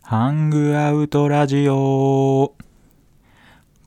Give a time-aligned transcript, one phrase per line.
[0.00, 2.55] ハン・グアウトラジオ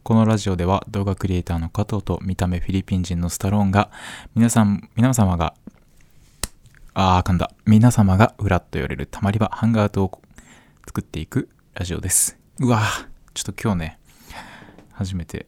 [0.09, 3.91] このラジオでは動画クリエイターの加藤と見た目フィリピン人のスタローンが
[4.33, 5.53] 皆さん、皆様が
[6.95, 7.51] あー噛んだ。
[7.67, 10.21] 皆様がうらっと寄れるたまり場ハングアウトを
[10.87, 12.39] 作っていくラジオです。
[12.59, 13.99] うわーちょっと今日ね、
[14.93, 15.45] 初めて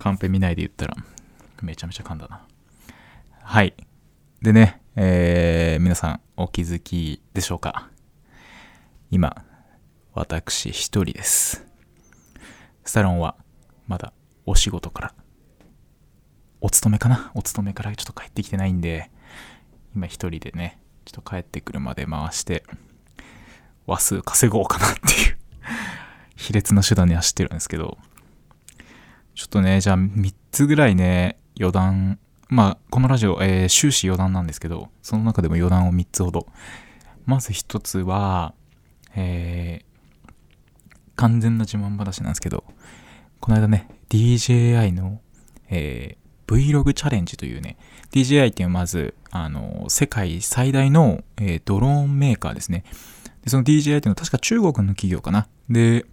[0.00, 0.96] カンペ見ないで言ったら
[1.62, 2.44] めちゃめちゃ噛んだな。
[3.40, 3.72] はい。
[4.42, 7.88] でね、えー、皆さんお気づきでしょうか？
[9.12, 9.44] 今、
[10.12, 11.64] 私一人です。
[12.84, 13.36] スタロンは
[13.86, 14.12] まだ
[14.46, 15.14] お仕事から、
[16.60, 17.30] お勤めかな？
[17.34, 19.10] お勤めからちょっと帰ってきてないんで、
[19.94, 22.64] 今一人でね、ちょっと帰ってくるまで回して、
[23.86, 25.36] 話数稼ごうかなっていう、
[26.36, 27.98] 卑劣な手段に走ってるんですけど、
[29.34, 36.46] ちょっとね、じゃあ3つぐらいね、余談、まあ、このラジオ、えー終始余談なんですけど、その中でも余談を3つほど。
[37.26, 38.54] まず1つは、
[39.14, 39.94] えー
[41.16, 42.64] 完全な自慢話なんですけど、
[43.44, 45.20] この間ね、DJI の、
[45.68, 47.76] えー Vlog チャレンジというね、
[48.10, 52.84] DJI っていうまず、あの、世界最大の、えードローンメーカーですね。
[53.42, 55.46] で、その DJI っていうのは確か中国の企業かな。
[55.68, 56.06] で、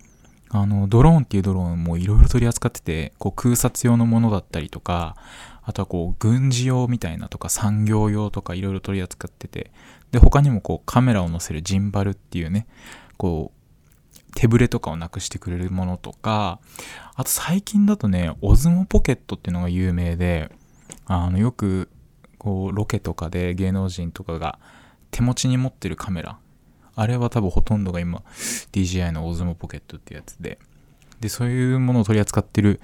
[0.49, 5.15] あの、ドローンっていうドローンもいろいろ取り扱ってて、こう空撮用のものだったりとか、
[5.61, 9.71] あとはこう軍事用みたいなとか産業用とかいろいろ取り扱ってて、
[10.11, 12.67] で、他にもこうカメラを載せるジンバルっていうね、
[13.15, 13.60] こう、
[14.35, 16.59] 手ぶれとかをなくしてくれるものとか、
[17.15, 20.51] あと最近だとね、オズモポケットっていうのが有名で、
[21.05, 21.89] あの、よく、
[22.37, 24.59] こう、ロケとかで芸能人とかが
[25.11, 26.37] 手持ちに持ってるカメラ、
[26.95, 28.23] あれは多分ほとんどが今、
[28.71, 30.59] DJI のオズモポケットってやつで、
[31.19, 32.81] で、そういうものを取り扱ってる、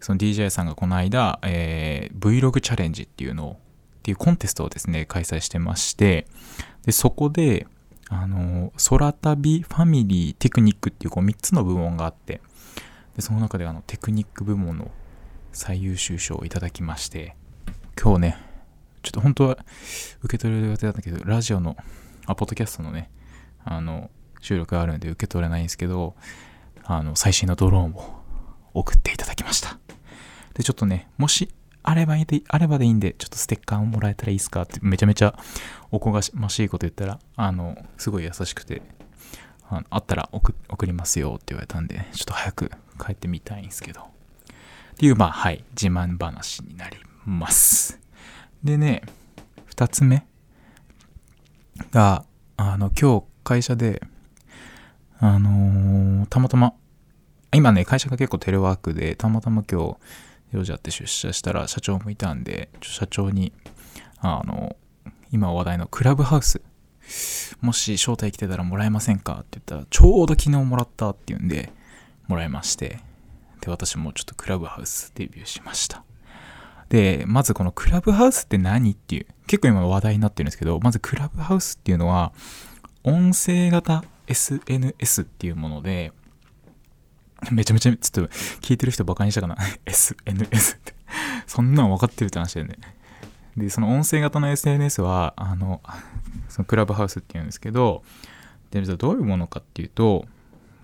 [0.00, 3.56] その DJI さんがこの間、えー Vlog チャレンジっていうのを、っ
[4.02, 6.26] ていうコンテストをですね、開催してまして、
[6.84, 7.66] で、そこで、
[8.08, 12.40] あの、空旅ファミリーテクニックっていうこう3つの部門があって、
[13.16, 14.90] で、その中であのテクニック部門の
[15.52, 17.34] 最優秀賞をいただきまして、
[18.00, 18.36] 今日ね、
[19.02, 19.58] ちょっと本当は
[20.22, 21.76] 受け取れる予定だったけど、ラジオの、
[22.26, 23.10] あ、ポッドキャストのね、
[23.64, 26.14] あの、収録があるんで受け取れないんですけど、
[26.84, 28.22] あの、最新のドローンを
[28.74, 29.78] 送っていただきました。
[30.54, 31.48] で、ちょっとね、もし、
[31.86, 35.38] あればいいで、あればでいいんで、ちょっとステッカーをもらえたらいいですかって、めちゃめちゃ
[35.92, 38.82] おこがましいこと言ったら、あの、すごい優しくて、
[39.70, 40.52] ああったら送
[40.84, 42.72] りますよって言われたんで、ちょっと早く
[43.04, 44.00] 帰ってみたいんですけど。
[44.00, 44.04] っ
[44.96, 48.00] ていう、まあ、はい、自慢話になります。
[48.64, 49.02] でね、
[49.66, 50.26] 二つ目
[51.92, 52.24] が、
[52.56, 54.02] あの、今日会社で、
[55.20, 56.74] あのーたまたま、
[57.54, 59.96] 今ね、会社が結構テレワークで、たまたま今日、
[60.56, 63.52] 用事あって出社したら社長もいたんで、ちょ社長に、
[64.18, 64.76] あの、
[65.32, 66.60] 今話題のクラブハウス、
[67.60, 71.72] もし招待来てたらもらえませんかって言ったら、ちょうど昨日もらったっていうんで、
[72.26, 73.00] もらいまして、
[73.60, 76.04] で、私もちょっとクラブハウスデビューしました。
[76.88, 82.32] で、まずこのクラブハウスって何っていう、結構今話題になってるんですけど、まずクラブハウスっていうのは、
[83.04, 86.12] 音声型 SNS っていうもので、
[87.52, 90.94] めちゃめちゃ、ちょっと聞いてる人バカにしたかな ?SNS って。
[91.46, 92.78] そんなん分かってるって話だよね。
[93.56, 95.80] で、その音声型の SNS は、あの、
[96.48, 98.02] そのクラブハウスっていうんですけど、
[98.70, 100.26] で、じゃどういうものかっていうと、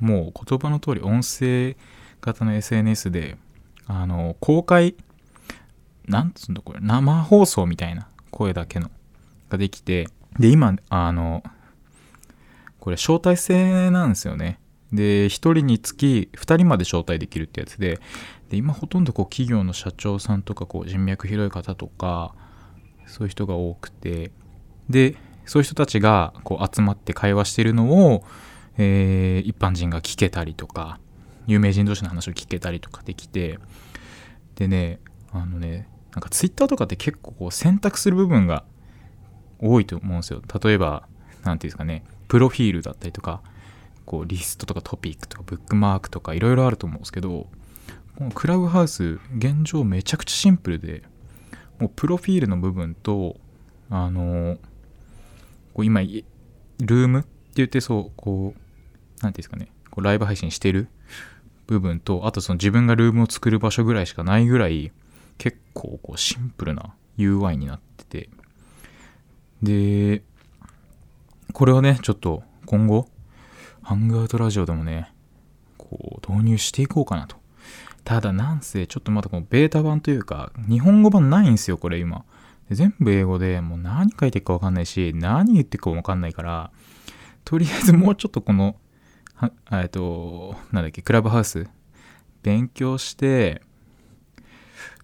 [0.01, 1.77] もう言葉の通り音声
[2.21, 3.37] 型の SNS で、
[3.87, 4.95] あの、公開、
[6.07, 8.91] なんつうんだこれ、生放送みたいな声だけの
[9.51, 10.09] ができて、
[10.39, 11.43] で、今、あの、
[12.81, 14.59] これ招待制なんですよね。
[14.93, 18.01] で、1人につき2人まで招待できるってやつで、
[18.51, 22.35] で、今ほとんどこう企業の社長さんとかこう人脈広い方とか、
[23.07, 24.33] そういう人が多くて、
[24.91, 25.17] で、
[25.47, 28.25] そういう人たちがこう集まって会話してるのを、
[28.79, 31.01] えー一般人が聞けたりとか、
[31.47, 33.59] 有名人同士の話を聞けたりとかできて、
[34.57, 35.01] でね、
[35.33, 38.65] あのね、なんかツイッターとかって結構こう選択する部分が
[39.59, 40.43] 多いと思うんですよ。
[40.63, 41.09] 例えば、
[41.43, 43.43] なんていうんですかね、プロフィールだったりとか、
[44.05, 47.49] こうリストとかトピックとかブックマークとかいろいろあると思うんですけど、
[48.17, 51.03] このクラブハウス、現状めちゃくちゃシンプルで、
[51.79, 53.37] もうプロフィールの部分と、
[53.91, 54.57] あの
[55.75, 60.89] こう今、ルームって言ってそう、こう、なんていうんですかね、こうライブ配信してる
[61.67, 64.93] 部分と、あとその自分がルームを作る場所ぐらいしかないぐらい、
[65.39, 68.31] 結構こうシンプルな UI になってて。
[69.63, 70.23] で、
[71.53, 73.09] これをね、ちょっと今後、
[73.83, 75.13] ハングアウトラジオでもね、
[75.77, 77.37] こう導入していこうかなと。
[78.05, 82.25] ただなんせ、ちょっとまだこのベータ版というか、日本語版ないんですよ、これ今。
[82.71, 86.71] 全部英語でもう何書いてるかわかんないし、何言ってるかわかんないから、
[87.45, 88.77] とりあえずもうちょっとこの、
[89.73, 91.69] えっと、なんだっけ、クラブハウス、
[92.43, 93.63] 勉強して、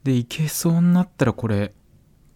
[0.04, 1.74] で、いけそうになったらこれ、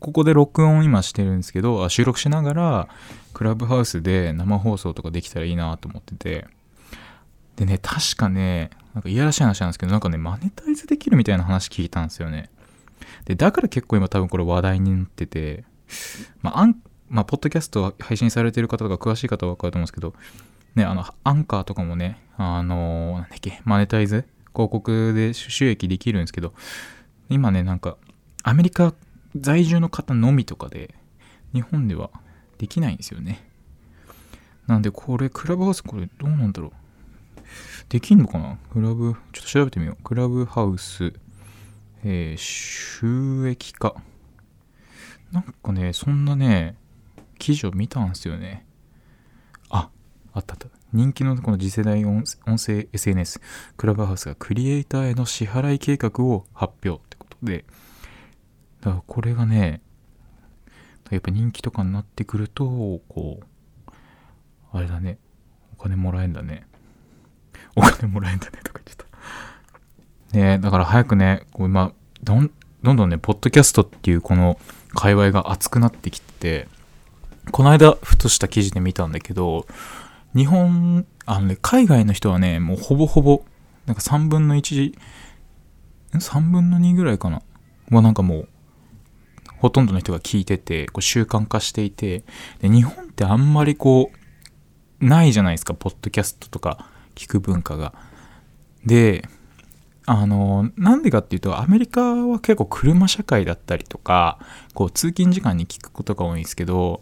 [0.02, 2.88] ここで録音今してるんですけど、収録しながら、
[3.32, 6.46] クラブハウスで生放送とかできたらいいなと思ってて、
[7.54, 12.50] でね、確かね、なんかいやらしい話なんですけど、なんかね、マネタイズできるみたいな話聞いたんですよね。
[13.26, 15.64] で、だから結構今多分これ話題になってて、
[16.40, 16.76] まあ、アン、
[17.08, 20.14] まあ、ポッドキャスト配信されてる方とか詳しい方は分かると思うんですけど、
[20.75, 24.25] ね、あの、アンカーとかもね、あのーなんだっけ、マネタイズ？
[24.52, 26.55] 広告で収益できるんですけど、
[27.28, 27.96] 今ね、なんか、
[28.43, 28.94] アメリカ
[29.37, 30.94] 在住の方のみとかで、
[31.52, 32.11] 日本では
[32.58, 33.49] できないんですよね。
[34.67, 36.73] なんで、これ、クラブハウス、これ、どうなんだろう。
[37.88, 38.56] できんのかな？
[38.73, 40.02] クラブ、ちょっと調べてみよう。
[40.02, 41.12] クラブハウス、
[42.05, 43.94] えー収益化。
[45.31, 46.76] なんかね、そんなね、
[47.38, 48.64] 記事を見たんですよね。
[49.69, 49.90] あ、
[50.32, 50.69] あったあった。
[50.93, 53.40] 人気のこの次世代音音声 SNS、
[53.76, 57.64] クラブハウスがクリエイターへの支払い計画を発表ってことで、
[58.82, 59.81] だからこれがね、
[61.11, 62.64] やっぱ人気とかになってくると、
[63.08, 63.93] こう、
[64.73, 65.19] あれだね、
[65.73, 66.67] お金もらえんだね。
[67.76, 69.05] お金もらえんだねとか言って
[70.32, 70.38] た。
[70.38, 71.93] ねだから早くね、こう今、
[72.25, 72.50] どん
[72.82, 74.58] どんどんね、ポッドキャストっていうこの
[74.94, 76.67] 界隈が熱くなってきて、
[77.50, 79.67] この間、ふとした記事で見たんだけど、
[80.34, 83.44] 日本、あのね、海外の人はね、もうほぼほぼ、
[83.87, 84.94] なんか3分の1、
[86.14, 87.43] ?3 分の2ぐらいかな
[87.90, 88.49] はなんかもう、
[89.62, 92.25] ほとんどの人が聞いてて、こう習慣化していて、
[92.59, 94.11] で、日本ってあんまりこ
[95.00, 97.94] う、ないじゃないですか、ポッドキャストとか聞く文化が。
[98.85, 99.29] で、
[100.05, 104.41] あの、なんでかっていうと、アメリカは結構車社会だったりとか、
[104.75, 107.00] こう通勤時間に聞くことが多いんですけど、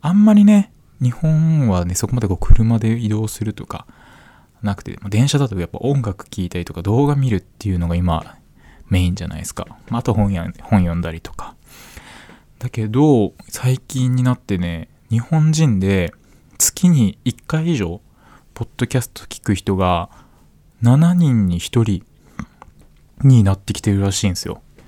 [0.00, 0.70] あんまりね、
[1.02, 3.88] 日本はね、そこまでこう車で移動するとか
[4.62, 8.36] なくて、電車だとやっぱ音楽聴いたりとか動画見るっていうのが今
[8.88, 9.66] メインじゃないですか。
[9.90, 11.56] あ、あと本や本読んだりとか。
[12.58, 16.12] だけど、最近になってね、日本人で
[16.58, 18.00] 月に1回以上、
[18.54, 20.10] ポッドキャスト聞く人が
[20.82, 22.04] 7人に1人
[23.22, 24.60] になってきてるらしいんですよ。
[24.60, 24.80] っ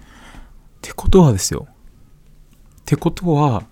[0.82, 1.68] てことはですよ。
[1.70, 3.64] ってことは、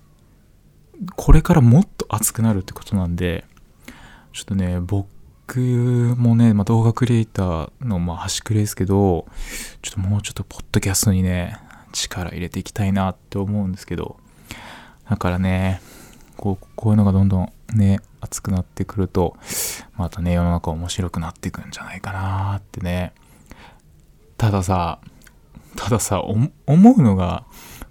[1.16, 3.44] これからもっと熱くなるってことなんで、
[4.32, 5.58] ちょっとね、僕
[6.16, 9.26] もね、まあ、動画クリエイターの、まあ、端くれですけど、
[9.82, 11.58] ちょっともうちょっとポッドキャストにね、
[11.93, 14.19] 力入れていきたいなって思うんですけど、
[15.08, 15.81] だからね、
[16.37, 19.37] こう、こういうのがどんどんね、熱くなってくると、
[19.96, 23.12] またね、世の中面白くなっていくんじゃないかなってね。
[24.37, 25.00] たださ、
[25.76, 27.44] たださ、思うのが、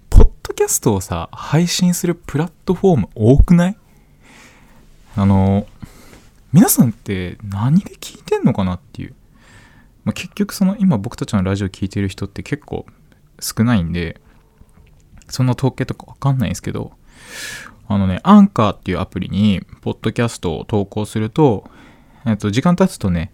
[0.09, 3.77] ポッドキャストをさ、配信するプラットフォーム多くない？
[5.15, 5.67] あの、
[6.53, 9.15] 皆さんって何で聞いてんのかなっていう。
[10.05, 12.85] まあ、結局その今僕たちのラジオ聞いてる人って結構
[13.39, 14.19] 少ないんで、
[15.29, 16.93] そんな統計とかわかんないんですけど、
[17.87, 21.69] あのね、アンカーっていうアプリに、ポッドキャストを投稿すると、
[22.25, 23.31] えっと、時間経つとね、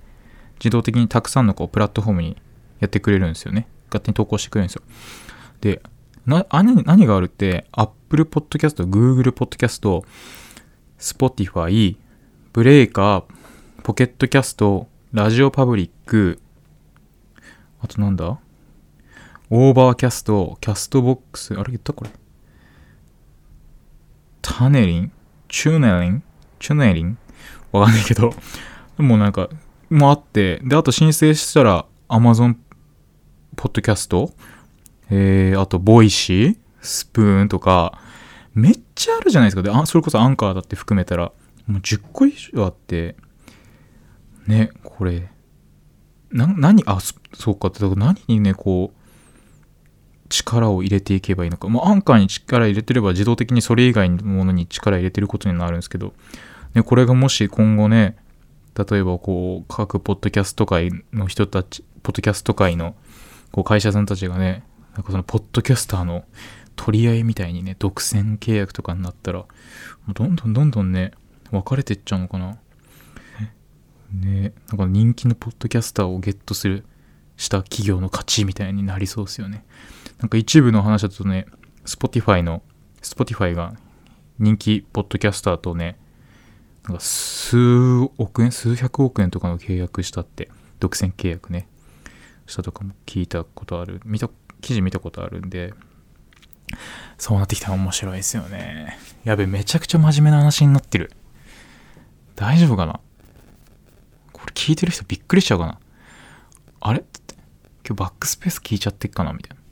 [0.59, 2.37] 自動的にたくさんのこうプラットフォームに
[2.79, 3.67] やってくれるんですよね。
[3.87, 4.81] 勝手に投稿してくれるんですよ。
[5.61, 5.81] で、
[6.25, 10.05] な、何何があるって、Apple Podcast、Google Podcast、
[10.99, 11.97] Spotify、
[12.53, 13.23] Breaker、
[13.83, 16.39] Pocket Casts、 RadioPublic、
[17.81, 18.39] あとなんだ？
[19.55, 22.09] Overcast、 Castbox、あれ言ったこれ？
[24.41, 25.11] タネリン？
[25.47, 26.23] チューネリン？
[26.57, 27.19] チューネリン？
[27.71, 28.33] わかんないけど、
[28.97, 29.49] でもなんか、
[29.91, 32.55] もうあって、で、あと申請したら、Amazon
[33.55, 34.33] ポッドキャスト、
[35.11, 38.01] えー、あと、 Voicy、 Spoon とか、
[38.55, 39.61] めっちゃあるじゃないですか。
[39.61, 41.31] で、あそれこそアンカーだって含めたら、
[41.67, 43.15] もう10個以上あって、
[44.47, 45.29] ね、これ、
[46.31, 49.02] な、何、あ、そそうか、だから何にね、こう、
[50.33, 51.69] 力を入れていけばいいのか。
[51.69, 56.13] もうアンカーに力入れてれば自動的にそれ以外のものに力入れてることになるんですけど、
[56.73, 58.17] ね、これがもし今後ね、
[58.75, 62.95] 例えばこう、各ポッドキャスト界の人たち、ポッドキャスト界の
[63.51, 64.63] こう会社さんたちがね、
[64.95, 66.23] なんかそのポッドキャスターの
[66.75, 69.45] 取り合いみたいにね、独占契約とかになったら、
[70.13, 71.11] どんどんどんどんね、
[71.51, 72.57] 分かれてっちゃうのかな。
[74.11, 76.85] ね、なんか人気のポッドキャスターをゲットする、
[77.37, 79.65] した企業の勝ちみたいになりそうですよね。
[80.23, 81.47] なんか一部の話だとね、
[81.83, 82.63] Spotify の、
[83.01, 83.73] Spotify が
[84.39, 85.97] 人気ポッドキャスターとね、
[86.85, 87.57] なんか数
[88.17, 90.49] 億円、数百億円とかの契約したって、
[90.79, 91.67] 独占契約ね、
[92.45, 94.29] したとかも聞いたことある、見た、
[94.61, 95.73] 記事見たことあるんで、
[97.17, 98.97] そうなってきたら面白いですよね。
[99.25, 101.11] やべ、めちゃくちゃ真面目な話になってる。
[102.37, 103.01] 大丈夫かな？
[104.31, 105.79] これ聞いてる人びっくりしちゃうかな？
[106.79, 107.01] あれ？
[107.01, 107.35] って
[107.85, 109.33] 今日バックスペース聞いちゃってっかな？
[109.33, 109.62] みたいな。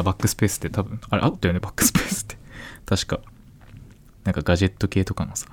[0.00, 2.36] あ、バックスペースって多分、あれあったよね、バックスペースって。
[2.86, 3.20] 確か。
[4.24, 5.46] なんかガジェット系とかのさ、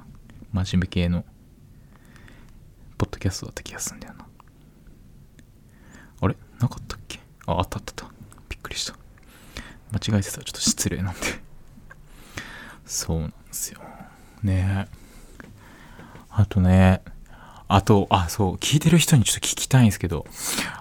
[0.52, 1.26] 真面目系の、
[2.98, 4.26] ポッドキャストだった気がするんだよな。
[6.22, 6.36] あれ？
[6.60, 7.20] なかったっけ？
[7.46, 8.16] あ、あったあったあった。
[8.50, 8.94] びっくりした。
[9.92, 11.20] 間違えてたらちょっと失礼なんで。
[12.86, 13.82] そうなんですよ。
[14.44, 14.98] ねえ。
[16.30, 17.02] あとね、
[17.68, 20.26] あと、あ、そう、聞いてる人にちょっと聞きたいんですけど、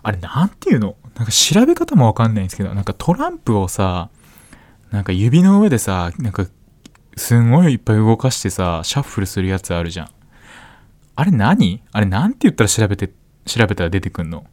[0.02, 0.97] あれなんていうの？
[1.16, 4.11] なんか調べ方もわかんないんですけど、なんかトランプをさ、
[4.90, 6.47] なんか指の上でさ、なんか、
[7.16, 10.09] すんごいいっぱい動かしてさ、シャッフルするやつあるじゃん。
[11.16, 11.83] あれ何？
[11.90, 13.11] あれなんて言ったら調べて、
[13.47, 14.47] 調べたら出てくんの？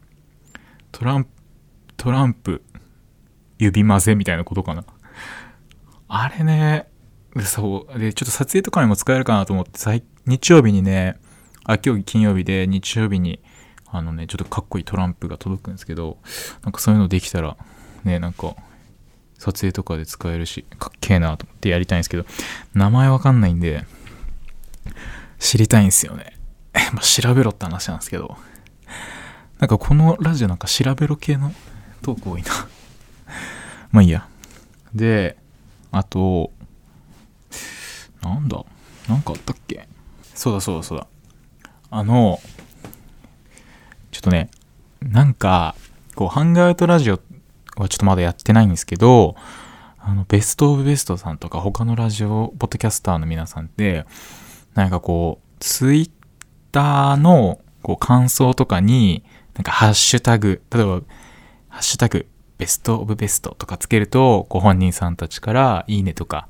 [0.90, 1.30] トランプ、
[1.96, 2.62] トランプ、
[3.58, 4.84] 指混ぜみたいなことかな？
[6.08, 6.88] あれね、
[7.44, 7.98] そう。
[7.98, 11.18] で、ちょっと撮影とかにも使えるかなと思って、日曜日にね、
[11.64, 13.40] あ、今日金曜日で日曜日に、
[13.86, 16.18] あのね、ちょっとかっこいいトランプが届くんですけど、
[16.62, 17.56] なんかそういうのできたら、
[18.04, 18.54] ね、なんか、
[19.38, 22.24] 撮影とかで使えるし、かっけえなと思ってやりたいんですけど、
[22.74, 23.84] 名前わかんないんで、
[25.38, 26.36] 知りたいんですよね。
[26.92, 28.36] まあ、調べろって話なんですけど、
[29.58, 31.52] なんかこのラジオなんか調べろ系の
[32.02, 32.50] トーク多いな。
[33.92, 34.28] まあいいや。
[34.94, 35.36] で、
[35.90, 36.52] あと、
[38.22, 38.64] なんだ？
[39.08, 39.88] なんかあったっけ？
[40.34, 41.06] そうだそうだそうだ。
[41.96, 42.40] あの、
[44.10, 44.50] ちょっとね、
[45.00, 45.76] なんか、
[46.16, 47.20] こう、ハンガーアウトラジオ
[47.76, 49.36] はちょっとまだやってないんですけど、
[50.00, 54.06] あの、ベストオブベストさんとか他のラジオ、ポッドキャスターの皆さんって、
[54.74, 56.10] なんかこう、ツイッ
[56.72, 59.22] ターのこう感想とかに、
[59.54, 61.00] なんかハッシュタグ、例えば、
[61.68, 62.26] ハッシュタグ、
[62.58, 66.48] ベストオブベストとかつけると、ご本人さんたちからいいねとか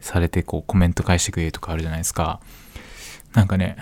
[0.00, 2.42] されて、こうコメント返してくれるとかあるじゃないですか。
[3.32, 3.78] なんかね、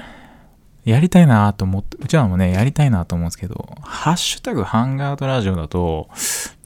[0.87, 6.09] やりたいなと思って、うちらもね、やりたいなと思うんですけど、ハッシュタグハンガーアウトラジオだと、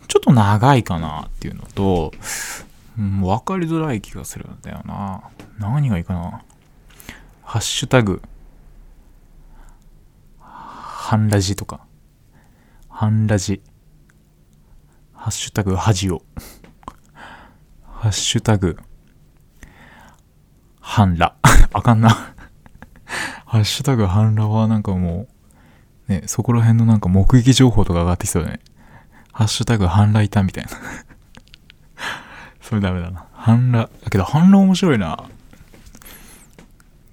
[0.08, 2.12] ちょっと長いかなっていうのと、
[2.98, 5.22] うん、分かりづらい気がするんだよな。
[5.58, 6.42] 何がいいかな。
[7.42, 8.20] ハッシュタグ、
[10.38, 11.86] ハンラジとか、
[12.90, 13.62] ハンラジ、
[15.14, 16.20] ハッシュタグハジオ、
[17.84, 18.76] ハッシュタグ、
[20.78, 21.34] ハンラ。
[21.72, 22.34] あかんな。
[23.50, 25.26] ハッシュタグハンラはなんかも
[26.08, 28.60] う、ね、そこら辺のなんか目撃情報とか上がってきそうだね。
[29.32, 30.70] ハッシュタグハンラいたみたいな。
[32.62, 33.26] それダメだな。
[33.32, 35.24] ハンラ、だけどハンラ面白いな。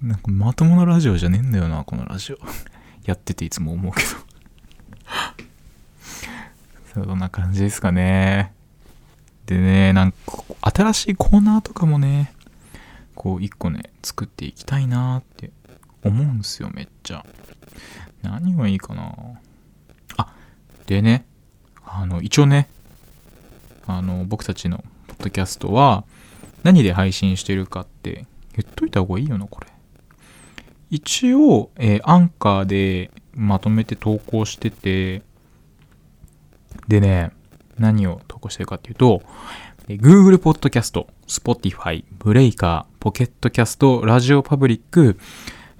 [0.00, 2.38] なんかまともなラジオじゃねえんだよな、このラジオ。
[3.04, 4.08] やってていつも思うけど。
[7.04, 8.52] そんな感じですかね。
[9.46, 12.32] でね、なんか、新しいコーナーとかもね、
[13.16, 15.50] こう、一個ね、作っていきたいなって
[16.04, 17.24] 思うんすよ、めっちゃ。
[18.22, 19.14] 何がいいかな
[20.16, 20.32] あ、
[20.86, 21.24] でね、
[21.84, 22.68] あの、一応ね、
[23.86, 26.04] あの、僕たちのポッドキャストは、
[26.62, 28.26] 何で配信してるかって
[28.56, 29.66] 言っといた方がいいよな、これ。
[30.90, 35.22] 一応、えー、アンカーでまとめて投稿してて、
[36.88, 37.30] でね、
[37.78, 39.22] 何を投稿してるかっていうと、
[39.88, 45.18] Google Podcast、Spotify、Breaker、Pocket Cast、ラジオパブリック、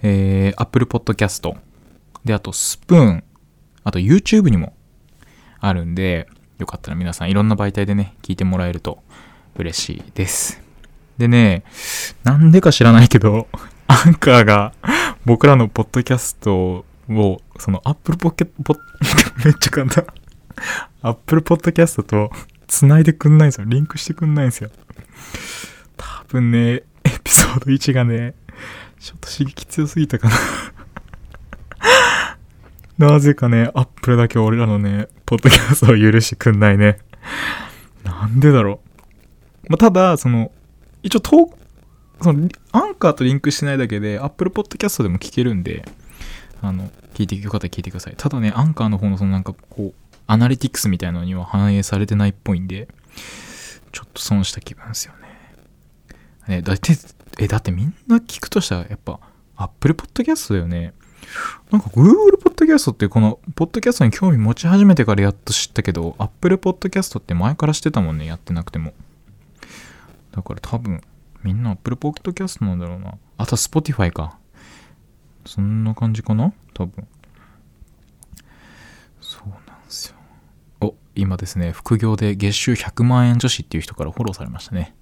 [0.02, 1.56] えー、Apple Podcast、
[2.24, 3.24] で、あとスプーン、
[3.84, 4.74] あと YouTube にも
[5.60, 6.28] あるんで、
[6.58, 9.02] よかったら皆さんいろんな媒体でね、聞いてもらえると
[9.56, 10.60] 嬉しいです。
[11.16, 11.64] でね、
[12.24, 13.48] なんでか知らないけど、
[13.88, 14.72] アンカーが
[15.24, 18.48] 僕らのポッドキャストを、その Apple Pocket、
[19.44, 20.06] めっちゃ簡単。
[21.02, 22.30] Apple Podcast と
[22.66, 23.66] 繋いでくんないんですよ。
[23.66, 24.70] リンクしてくんないんですよ。
[25.96, 26.82] 多分ね、エ
[27.22, 28.34] ピソード1がね、
[29.00, 30.36] ちょっと刺激強すぎたかな
[33.12, 36.98] なぜかね、Apple だけ俺らのね、ポッドキャストを許してくんないね。
[38.02, 38.80] なんでだろ
[39.66, 39.70] う。
[39.70, 40.50] まあ、ただ、その、
[41.02, 41.56] 一応、ト
[42.20, 45.84] その、アンカーとリンクしないだけで、Apple Podcast でも聞けるんで、
[46.60, 48.14] あの、聞いていく方は聞いてください。
[48.16, 49.94] ただね、アンカーの方のそのなんかこう、
[50.26, 52.88] アナリティクスみたいなのには反映されてないっぽいんで、
[53.92, 55.14] ちょっと損した気分ですよ
[56.48, 56.56] ね。
[56.56, 56.94] ね、だって、
[57.38, 59.20] え、だってみんな聞くとしたらやっぱ
[59.56, 60.94] Apple Podcast だよね。
[61.70, 68.94] なんか Google Podcast ってこのポッドキャストに興味持ち始めてからやっと知ったけど、Apple Podcast って前からしてたもんね、やってなくても。
[70.32, 71.02] だから多分、
[71.42, 73.14] みんな Apple Podcast なんだろうな。
[73.36, 74.38] あと Spotify か。
[75.44, 76.52] そんな感じかな？
[76.74, 77.06] 多分。
[79.20, 80.16] そうなんですよ。
[80.80, 84.94] お、今ですね、副業で月収100万円女子っていう人からフォローされましたね。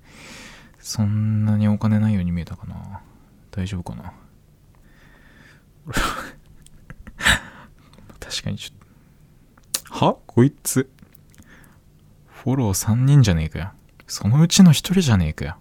[0.87, 3.01] そんなにお金ないように見えたかな
[3.51, 4.13] 大丈夫かな
[8.21, 8.79] 確かにちょっ
[9.99, 10.07] と。
[10.07, 10.17] は？
[10.27, 10.89] こいつ。
[12.29, 13.73] フォロー3人じゃねえかよ。
[14.07, 15.57] そのうちの1人じゃねえかよ。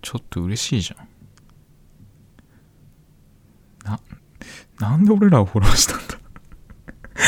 [0.00, 1.08] ちょっと嬉しいじゃん。
[3.84, 4.00] な、
[4.78, 6.18] なんで俺らをフォローしたんだ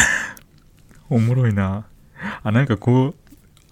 [1.10, 1.86] おもろいな。
[2.42, 3.21] あ、なんかこう、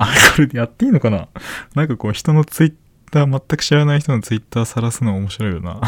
[0.03, 1.29] あ、これでやっていいのかな？
[1.75, 2.75] なんかこう人のツイッ
[3.11, 5.79] ター、全く知らない人のツイッター晒すの面白いよな。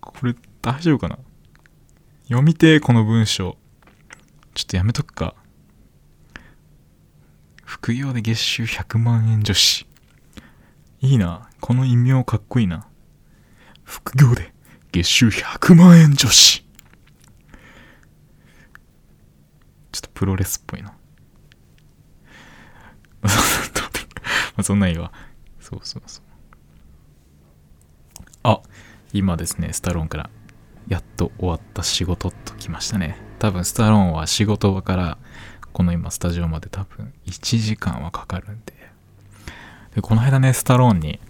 [0.00, 1.18] これ大丈夫かな？
[2.24, 3.58] 読みてこの文章。
[4.54, 5.34] ちょっとやめとくか。
[7.64, 9.86] 副業で月収100万円女子。
[11.00, 11.50] いいな。
[11.60, 12.88] この異名かっこいいな。
[13.82, 14.54] 副業で
[14.92, 16.64] 月収100万円女子。
[19.92, 20.94] ちょっとプロレスっぽいな。
[23.20, 23.30] ま
[24.56, 25.12] あそんなんいわ。
[25.60, 26.24] そうそうそう。
[28.42, 28.60] あ、
[29.12, 30.30] 今ですね、スタローンから、
[30.88, 33.16] やっと終わった仕事と来ましたね。
[33.38, 35.18] 多分、スタローンは仕事場から、
[35.72, 38.74] この今、スタジオまで多分、1時間はかかるんで。
[39.94, 41.20] で、この間ね、スタローンに、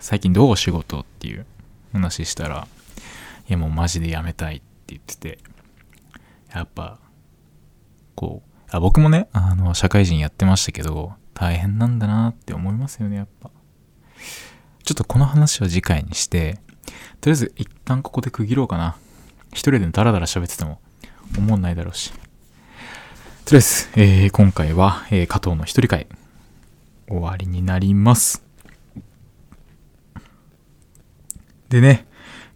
[0.00, 1.46] 最近どう仕事っていう
[1.92, 2.66] 話したら、
[3.48, 5.38] いやもうマジでやめたいって言ってて、
[6.54, 6.98] やっぱ、
[8.14, 13.50] こう、あ僕もね、あの、社会人やってましたけど、大変なんだなって思いますよね、やっぱ。
[14.82, 16.58] ちょっとこの話は次回にして、
[17.20, 18.96] とりあえず一旦ここで区切ろうかな。
[19.52, 20.80] 一人でダラダラ喋ってても
[21.36, 22.10] 思んないだろうし。
[23.44, 26.08] とりあえず、えー今回は、えー加藤の一人会、
[27.08, 28.42] 終わりになります。
[31.68, 32.06] でね、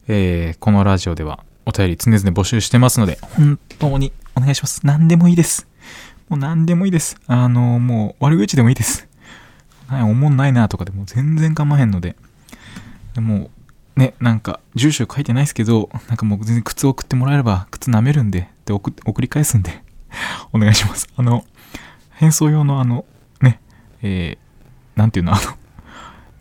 [0.08, 4.84] えーこのラジオではお便り常々募集してますので、本当にお願いします。
[4.84, 5.68] 何でもいいです。
[6.32, 7.18] もう何でもいいです。
[7.26, 9.06] あの、もう悪口でもいいです。
[9.86, 12.16] はい、おもんないなとかでも全然構わへんので。
[13.12, 13.50] でも、
[13.96, 19.84] ね、なんか、住所書いてないですけど、なんかもう全然靴送ってもらえれば、靴舐めるんで、で、送送り返すんで、
[20.54, 21.06] お願いします。
[21.14, 21.44] あの、
[22.12, 23.04] 変装用のあの、
[23.42, 23.60] ね、
[24.00, 25.42] えー、なんていうの、あの、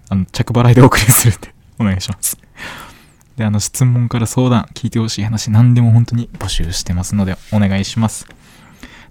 [0.07, 2.37] あの、着払いで送りするんで、お願いします。
[3.35, 8.25] で、あの、質問から相談、聞いてほしい話、何でも本当に募集してますので、お願いします。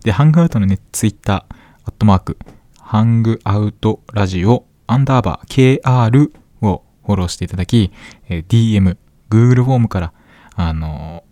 [0.04, 2.38] で、ハングアウトのね、ツイッター、アットマーク、
[2.78, 6.32] ハングアウトラジオ、アンダーバー、KR
[6.62, 7.92] をフォローしていただき、
[8.28, 8.96] え DM、
[9.28, 10.12] Google フォームから、
[10.56, 11.30] あのー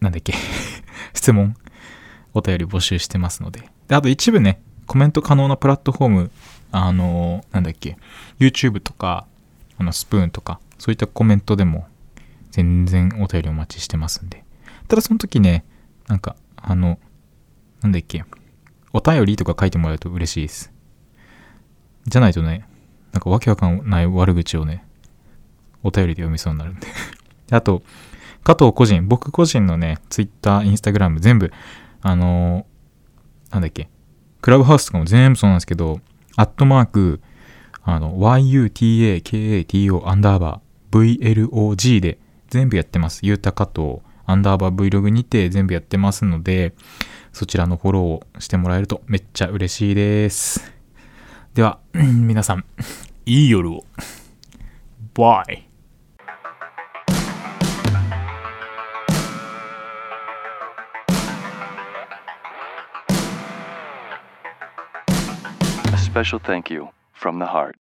[0.00, 0.34] なんだっけ、
[1.14, 1.54] 質問、
[2.34, 3.70] お便り募集してますので。
[3.88, 6.30] で、あと一部ね、コメント可能なプラットフォーム、
[6.70, 7.96] あのーなんだっけ、
[8.38, 9.26] YouTube とか、
[9.78, 11.86] あの、スプーンとか、そういったコメントでも、
[12.50, 14.44] 全然お便りお待ちしてますんで。
[14.88, 15.64] ただその時ね、
[16.08, 16.98] なんか、あの、
[17.82, 18.24] なんだっけ、
[18.92, 20.72] お便りとか書いてもらえると嬉しいです。
[22.06, 22.66] じゃないとね、
[23.12, 24.84] なんかわけわかんない悪口をね、
[25.82, 26.86] お便りで読みそうになるんで。
[27.50, 27.82] あと、
[28.44, 31.52] 加藤個人、僕個人のね、Twitter、Instagram 全部、
[32.00, 32.72] あのー
[33.52, 33.90] なんだっけ、
[34.40, 36.00] クラブハウスとかも全部そうなんですけど、
[36.36, 37.20] アットマーク、
[37.84, 42.18] あの、yutakato アンダーバー vlog で
[42.48, 43.20] 全部やってます。
[43.22, 46.74] ゆうた加藤アンダーバー vlog にて全部やってますので、
[47.32, 50.72] そちらのフォローをしてもらえるとめっちゃ嬉しいです。
[51.54, 52.64] では、 皆さん、
[53.26, 53.84] いい夜を。
[55.14, 55.68] バイ。
[65.92, 67.70] A special thank you from the heart.